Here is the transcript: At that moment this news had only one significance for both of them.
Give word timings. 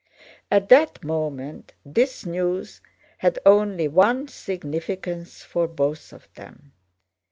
At 0.49 0.69
that 0.69 1.03
moment 1.03 1.73
this 1.85 2.25
news 2.25 2.81
had 3.19 3.37
only 3.45 3.87
one 3.87 4.27
significance 4.29 5.43
for 5.43 5.67
both 5.67 6.11
of 6.11 6.27
them. 6.33 6.71